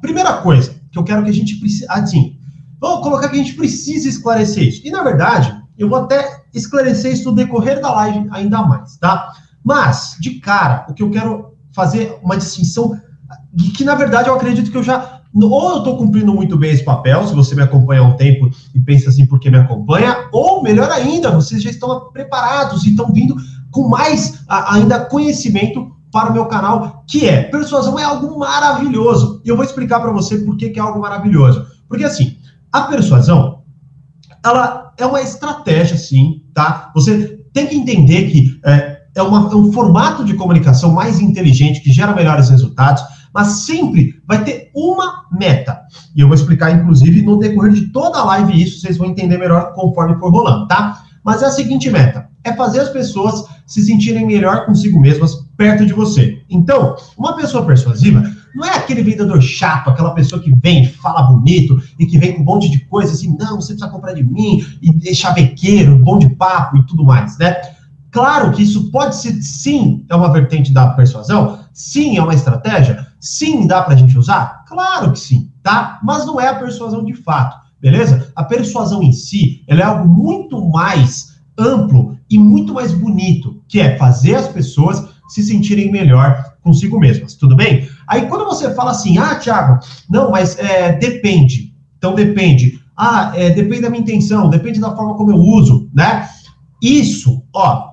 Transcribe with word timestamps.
primeira 0.00 0.34
coisa 0.38 0.74
que 0.90 0.98
eu 0.98 1.04
quero 1.04 1.22
que 1.22 1.30
a 1.30 1.34
gente 1.34 1.56
precise, 1.56 1.86
assim, 1.88 2.36
vamos 2.80 3.02
colocar 3.02 3.28
que 3.28 3.36
a 3.36 3.42
gente 3.42 3.54
precisa 3.54 4.08
esclarecer 4.08 4.64
isso. 4.64 4.82
E 4.84 4.90
na 4.90 5.02
verdade, 5.02 5.54
eu 5.78 5.88
vou 5.88 5.98
até 5.98 6.42
esclarecer 6.52 7.12
isso 7.12 7.30
no 7.30 7.34
decorrer 7.34 7.80
da 7.80 7.92
live 7.94 8.28
ainda 8.30 8.62
mais, 8.62 8.96
tá? 8.96 9.32
Mas, 9.62 10.16
de 10.20 10.40
cara, 10.40 10.86
o 10.88 10.94
que 10.94 11.02
eu 11.02 11.10
quero 11.10 11.54
fazer 11.72 12.18
uma 12.22 12.36
distinção 12.36 12.98
que 13.76 13.84
na 13.84 13.94
verdade 13.94 14.28
eu 14.28 14.34
acredito 14.34 14.70
que 14.70 14.76
eu 14.76 14.82
já 14.82 15.20
ou 15.32 15.70
eu 15.70 15.78
estou 15.78 15.96
cumprindo 15.96 16.34
muito 16.34 16.56
bem 16.56 16.72
esse 16.72 16.84
papel, 16.84 17.24
se 17.26 17.34
você 17.34 17.54
me 17.54 17.62
acompanha 17.62 18.00
há 18.00 18.04
um 18.04 18.16
tempo 18.16 18.50
e 18.74 18.80
pensa 18.80 19.10
assim 19.10 19.24
porque 19.26 19.48
me 19.48 19.58
acompanha, 19.58 20.28
ou 20.32 20.60
melhor 20.60 20.90
ainda, 20.90 21.30
vocês 21.30 21.62
já 21.62 21.70
estão 21.70 22.10
preparados 22.12 22.84
e 22.84 22.90
estão 22.90 23.12
vindo 23.12 23.36
com 23.70 23.88
mais 23.88 24.44
ainda 24.48 25.04
conhecimento 25.04 25.92
para 26.12 26.30
o 26.30 26.32
meu 26.32 26.46
canal, 26.46 27.04
que 27.06 27.28
é 27.28 27.42
persuasão 27.42 27.98
é 27.98 28.04
algo 28.04 28.38
maravilhoso. 28.38 29.40
E 29.44 29.48
eu 29.48 29.56
vou 29.56 29.64
explicar 29.64 30.00
para 30.00 30.10
você 30.10 30.38
por 30.38 30.56
que, 30.56 30.70
que 30.70 30.78
é 30.78 30.82
algo 30.82 31.00
maravilhoso. 31.00 31.66
Porque 31.88 32.04
assim, 32.04 32.36
a 32.72 32.82
persuasão, 32.82 33.62
ela 34.44 34.92
é 34.96 35.06
uma 35.06 35.20
estratégia, 35.22 35.96
sim, 35.96 36.42
tá? 36.52 36.90
Você 36.94 37.44
tem 37.52 37.66
que 37.66 37.76
entender 37.76 38.30
que 38.30 38.60
é, 38.64 39.00
é, 39.14 39.22
uma, 39.22 39.50
é 39.50 39.54
um 39.54 39.72
formato 39.72 40.24
de 40.24 40.34
comunicação 40.34 40.92
mais 40.92 41.20
inteligente 41.20 41.80
que 41.80 41.92
gera 41.92 42.14
melhores 42.14 42.48
resultados 42.48 43.02
mas 43.32 43.64
sempre 43.64 44.20
vai 44.26 44.44
ter 44.44 44.70
uma 44.74 45.26
meta. 45.32 45.80
E 46.14 46.20
eu 46.20 46.26
vou 46.26 46.34
explicar, 46.34 46.72
inclusive, 46.72 47.22
no 47.22 47.38
decorrer 47.38 47.72
de 47.72 47.92
toda 47.92 48.18
a 48.18 48.24
live 48.24 48.62
isso, 48.62 48.80
vocês 48.80 48.96
vão 48.96 49.08
entender 49.08 49.38
melhor 49.38 49.72
conforme 49.74 50.18
for 50.18 50.32
rolando, 50.32 50.66
tá? 50.66 51.04
Mas 51.24 51.42
é 51.42 51.46
a 51.46 51.50
seguinte 51.50 51.90
meta: 51.90 52.28
é 52.44 52.52
fazer 52.52 52.80
as 52.80 52.88
pessoas 52.88 53.44
se 53.66 53.82
sentirem 53.84 54.26
melhor 54.26 54.66
consigo 54.66 54.98
mesmas 54.98 55.34
perto 55.60 55.84
de 55.84 55.92
você. 55.92 56.42
Então, 56.48 56.96
uma 57.18 57.36
pessoa 57.36 57.66
persuasiva 57.66 58.24
não 58.54 58.64
é 58.64 58.78
aquele 58.78 59.02
vendedor 59.02 59.42
chato, 59.42 59.90
aquela 59.90 60.14
pessoa 60.14 60.40
que 60.40 60.50
vem, 60.54 60.88
fala 60.88 61.24
bonito 61.24 61.78
e 61.98 62.06
que 62.06 62.16
vem 62.16 62.32
com 62.32 62.40
um 62.40 62.44
monte 62.46 62.70
de 62.70 62.78
coisa 62.86 63.12
assim, 63.12 63.36
não, 63.38 63.60
você 63.60 63.74
precisa 63.74 63.90
comprar 63.90 64.14
de 64.14 64.24
mim, 64.24 64.64
e 64.80 65.06
é 65.06 65.12
chavequeiro, 65.12 65.98
bom 65.98 66.18
de 66.18 66.30
papo 66.30 66.78
e 66.78 66.86
tudo 66.86 67.04
mais, 67.04 67.36
né? 67.36 67.54
Claro 68.10 68.52
que 68.52 68.62
isso 68.62 68.90
pode 68.90 69.16
ser, 69.16 69.34
sim, 69.42 70.02
é 70.08 70.16
uma 70.16 70.32
vertente 70.32 70.72
da 70.72 70.88
persuasão, 70.94 71.58
sim, 71.74 72.16
é 72.16 72.22
uma 72.22 72.34
estratégia, 72.34 73.06
sim, 73.20 73.66
dá 73.66 73.82
para 73.82 73.92
a 73.92 73.96
gente 73.98 74.16
usar? 74.16 74.64
Claro 74.66 75.12
que 75.12 75.20
sim, 75.20 75.52
tá? 75.62 76.00
Mas 76.02 76.24
não 76.24 76.40
é 76.40 76.48
a 76.48 76.54
persuasão 76.54 77.04
de 77.04 77.12
fato, 77.12 77.58
beleza? 77.78 78.32
A 78.34 78.44
persuasão 78.44 79.02
em 79.02 79.12
si, 79.12 79.62
ela 79.68 79.80
é 79.82 79.84
algo 79.84 80.08
muito 80.08 80.58
mais 80.70 81.38
amplo 81.58 82.16
e 82.30 82.38
muito 82.38 82.72
mais 82.72 82.94
bonito, 82.94 83.62
que 83.68 83.78
é 83.78 83.98
fazer 83.98 84.36
as 84.36 84.48
pessoas 84.48 85.09
se 85.32 85.42
sentirem 85.42 85.90
melhor 85.90 86.54
consigo 86.62 86.98
mesmas, 86.98 87.34
tudo 87.34 87.56
bem? 87.56 87.88
Aí 88.06 88.26
quando 88.26 88.44
você 88.44 88.74
fala 88.74 88.90
assim, 88.90 89.18
ah, 89.18 89.36
Thiago, 89.36 89.78
não, 90.08 90.30
mas 90.30 90.58
é, 90.58 90.92
depende. 90.92 91.74
Então 91.96 92.14
depende. 92.14 92.80
Ah, 92.96 93.32
é, 93.34 93.50
depende 93.50 93.82
da 93.82 93.90
minha 93.90 94.02
intenção, 94.02 94.50
depende 94.50 94.80
da 94.80 94.94
forma 94.94 95.14
como 95.14 95.30
eu 95.30 95.36
uso, 95.36 95.88
né? 95.94 96.28
Isso, 96.82 97.42
ó, 97.54 97.90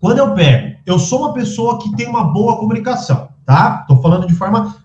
quando 0.00 0.18
eu 0.18 0.34
pego, 0.34 0.76
eu 0.84 0.98
sou 0.98 1.20
uma 1.20 1.32
pessoa 1.32 1.78
que 1.78 1.94
tem 1.96 2.06
uma 2.06 2.24
boa 2.24 2.56
comunicação, 2.58 3.28
tá? 3.44 3.84
Tô 3.88 3.96
falando 4.00 4.26
de 4.26 4.34
forma 4.34 4.76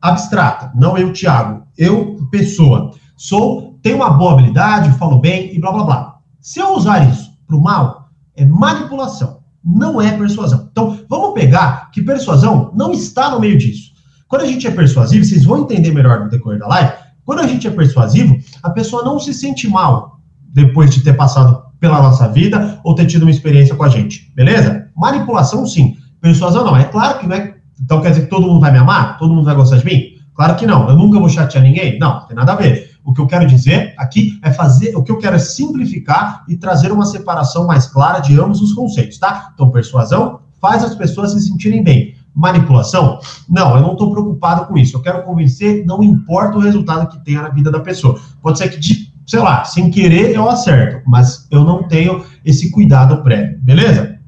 abstrata, 0.00 0.72
não 0.74 0.96
eu, 0.96 1.12
Thiago. 1.12 1.64
Eu, 1.76 2.16
pessoa, 2.30 2.92
sou, 3.16 3.78
tenho 3.82 3.96
uma 3.96 4.10
boa 4.10 4.32
habilidade, 4.32 4.96
falo 4.98 5.18
bem 5.18 5.54
e 5.54 5.60
blá 5.60 5.72
blá 5.72 5.84
blá. 5.84 6.18
Se 6.40 6.58
eu 6.58 6.74
usar 6.74 7.08
isso 7.08 7.32
para 7.46 7.56
o 7.56 7.62
mal, 7.62 8.08
é 8.34 8.44
manipulação, 8.44 9.41
não 9.64 10.00
é 10.00 10.16
persuasão. 10.16 10.68
Então, 10.70 10.98
vamos 11.08 11.34
pegar 11.34 11.90
que 11.90 12.02
persuasão 12.02 12.72
não 12.74 12.92
está 12.92 13.30
no 13.30 13.40
meio 13.40 13.56
disso. 13.56 13.92
Quando 14.28 14.42
a 14.42 14.46
gente 14.46 14.66
é 14.66 14.70
persuasivo, 14.70 15.24
vocês 15.24 15.44
vão 15.44 15.62
entender 15.62 15.92
melhor 15.92 16.20
no 16.20 16.30
decorrer 16.30 16.58
da 16.58 16.66
live. 16.66 16.92
Quando 17.24 17.40
a 17.40 17.46
gente 17.46 17.66
é 17.66 17.70
persuasivo, 17.70 18.38
a 18.62 18.70
pessoa 18.70 19.04
não 19.04 19.20
se 19.20 19.32
sente 19.32 19.68
mal 19.68 20.20
depois 20.52 20.90
de 20.90 21.02
ter 21.02 21.12
passado 21.14 21.62
pela 21.78 22.00
nossa 22.00 22.28
vida 22.28 22.80
ou 22.84 22.94
ter 22.94 23.06
tido 23.06 23.22
uma 23.22 23.30
experiência 23.30 23.74
com 23.74 23.84
a 23.84 23.88
gente, 23.88 24.32
beleza? 24.34 24.88
Manipulação, 24.96 25.66
sim. 25.66 25.96
Persuasão, 26.20 26.64
não. 26.64 26.76
É 26.76 26.84
claro 26.84 27.18
que 27.18 27.26
não 27.26 27.36
é. 27.36 27.56
Então 27.80 28.00
quer 28.00 28.10
dizer 28.10 28.22
que 28.22 28.30
todo 28.30 28.46
mundo 28.46 28.60
vai 28.60 28.70
me 28.70 28.78
amar? 28.78 29.18
Todo 29.18 29.34
mundo 29.34 29.44
vai 29.44 29.54
gostar 29.54 29.78
de 29.78 29.84
mim? 29.84 30.12
Claro 30.34 30.56
que 30.56 30.66
não. 30.66 30.88
Eu 30.88 30.96
nunca 30.96 31.18
vou 31.18 31.28
chatear 31.28 31.62
ninguém? 31.62 31.98
Não, 31.98 32.26
tem 32.26 32.36
nada 32.36 32.52
a 32.52 32.56
ver. 32.56 32.91
O 33.04 33.12
que 33.12 33.20
eu 33.20 33.26
quero 33.26 33.46
dizer 33.46 33.94
aqui 33.98 34.38
é 34.42 34.50
fazer, 34.52 34.96
o 34.96 35.02
que 35.02 35.10
eu 35.10 35.18
quero 35.18 35.36
é 35.36 35.38
simplificar 35.38 36.44
e 36.48 36.56
trazer 36.56 36.92
uma 36.92 37.04
separação 37.04 37.66
mais 37.66 37.86
clara 37.86 38.20
de 38.20 38.38
ambos 38.38 38.60
os 38.60 38.72
conceitos, 38.72 39.18
tá? 39.18 39.50
Então, 39.54 39.70
persuasão 39.70 40.40
faz 40.60 40.84
as 40.84 40.94
pessoas 40.94 41.32
se 41.32 41.40
sentirem 41.40 41.82
bem. 41.82 42.14
Manipulação? 42.34 43.18
Não, 43.48 43.76
eu 43.76 43.82
não 43.82 43.92
estou 43.92 44.10
preocupado 44.10 44.66
com 44.66 44.78
isso. 44.78 44.96
Eu 44.96 45.02
quero 45.02 45.22
convencer, 45.22 45.84
não 45.84 46.02
importa 46.02 46.56
o 46.56 46.60
resultado 46.60 47.08
que 47.08 47.22
tenha 47.24 47.42
na 47.42 47.48
vida 47.48 47.70
da 47.70 47.80
pessoa. 47.80 48.18
Pode 48.40 48.58
ser 48.58 48.68
que 48.68 48.78
de 48.78 49.12
sei 49.26 49.40
lá, 49.40 49.64
sem 49.64 49.90
querer 49.90 50.34
eu 50.34 50.48
acerto, 50.48 51.08
mas 51.08 51.46
eu 51.50 51.64
não 51.64 51.86
tenho 51.86 52.24
esse 52.44 52.70
cuidado 52.70 53.22
prévio, 53.22 53.58
beleza? 53.62 54.18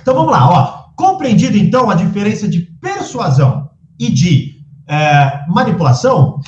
Então 0.00 0.14
vamos 0.14 0.32
lá, 0.32 0.48
ó. 0.48 0.82
Compreendido 0.94 1.56
então 1.56 1.90
a 1.90 1.94
diferença 1.94 2.46
de 2.46 2.60
persuasão 2.60 3.70
e 3.98 4.10
de 4.10 4.62
é, 4.86 5.44
manipulação, 5.48 6.40